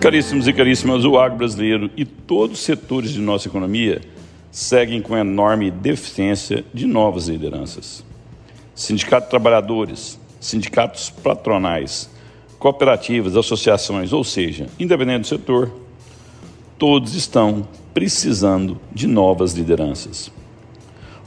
[0.00, 4.02] Caríssimos e caríssimas, o agro brasileiro e todos os setores de nossa economia
[4.50, 8.04] seguem com enorme deficiência de novas lideranças.
[8.74, 12.10] Sindicato de trabalhadores, sindicatos patronais,
[12.58, 15.72] cooperativas, associações, ou seja, independente do setor,
[16.78, 20.30] todos estão precisando de novas lideranças.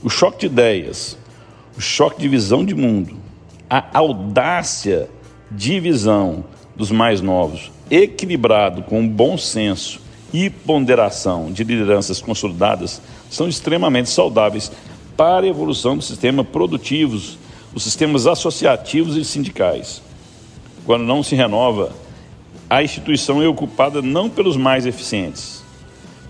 [0.02, 1.18] O choque de ideias,
[1.76, 3.16] o choque de visão de mundo,
[3.68, 5.10] a audácia
[5.50, 6.44] de visão
[6.76, 10.00] dos mais novos, equilibrado com bom senso
[10.32, 14.70] e ponderação de lideranças consolidadas, são extremamente saudáveis
[15.16, 17.36] para a evolução do sistema produtivos,
[17.74, 20.00] os sistemas associativos e sindicais.
[20.86, 21.92] Quando não se renova,
[22.68, 25.62] a instituição é ocupada não pelos mais eficientes,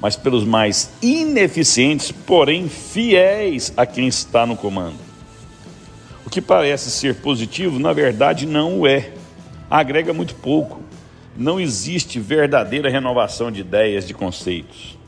[0.00, 4.96] mas pelos mais ineficientes, porém fiéis a quem está no comando.
[6.24, 9.12] O que parece ser positivo, na verdade, não o é.
[9.70, 10.80] Agrega muito pouco.
[11.40, 14.98] Não existe verdadeira renovação de ideias, de conceitos.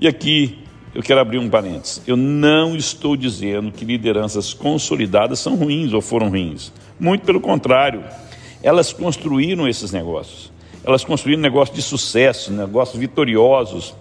[0.00, 0.58] E aqui
[0.92, 2.02] eu quero abrir um parênteses.
[2.04, 6.72] Eu não estou dizendo que lideranças consolidadas são ruins ou foram ruins.
[6.98, 8.02] Muito pelo contrário,
[8.60, 10.50] elas construíram esses negócios.
[10.82, 13.94] Elas construíram negócios de sucesso, negócios vitoriosos,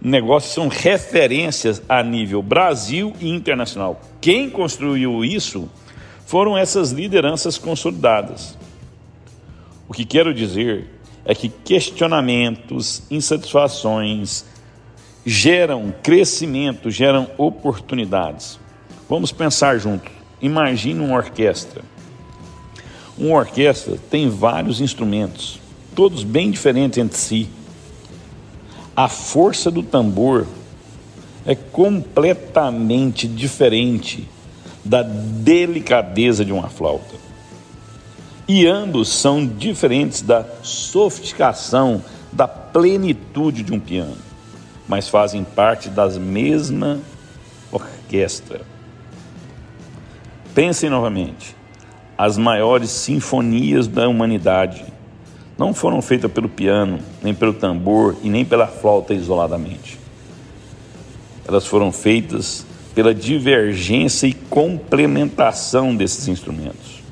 [0.00, 4.00] negócios são referências a nível Brasil e internacional.
[4.20, 5.68] Quem construiu isso
[6.26, 8.56] foram essas lideranças consolidadas.
[9.88, 10.88] O que quero dizer
[11.24, 14.44] é que questionamentos, insatisfações
[15.24, 18.58] geram crescimento, geram oportunidades.
[19.08, 20.12] Vamos pensar juntos.
[20.40, 21.82] Imagine uma orquestra.
[23.18, 25.60] Uma orquestra tem vários instrumentos
[25.96, 27.48] todos bem diferentes entre si.
[28.94, 30.46] A força do tambor
[31.46, 34.28] é completamente diferente
[34.84, 37.25] da delicadeza de uma flauta.
[38.48, 42.02] E ambos são diferentes da sofisticação,
[42.32, 44.16] da plenitude de um piano,
[44.86, 47.00] mas fazem parte das mesma
[47.72, 48.60] orquestra.
[50.54, 51.56] Pensem novamente:
[52.16, 54.84] as maiores sinfonias da humanidade
[55.58, 59.98] não foram feitas pelo piano, nem pelo tambor e nem pela flauta isoladamente.
[61.48, 62.64] Elas foram feitas
[62.94, 67.05] pela divergência e complementação desses instrumentos.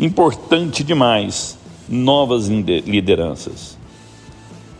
[0.00, 3.76] Importante demais, novas lideranças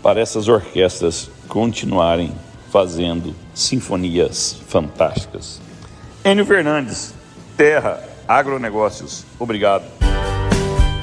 [0.02, 2.32] para essas orquestras continuarem
[2.70, 5.60] fazendo sinfonias fantásticas.
[6.24, 7.12] Enio Fernandes,
[7.54, 9.26] Terra Agronegócios.
[9.38, 9.84] Obrigado.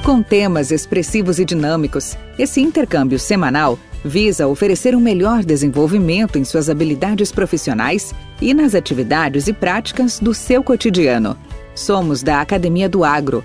[0.04, 6.68] Com temas expressivos e dinâmicos, esse intercâmbio semanal visa oferecer um melhor desenvolvimento em suas
[6.68, 8.12] habilidades profissionais
[8.42, 11.38] e nas atividades e práticas do seu cotidiano.
[11.72, 13.44] Somos da Academia do Agro,